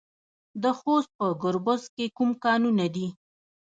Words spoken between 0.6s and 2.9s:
د خوست په ګربز کې کوم کانونه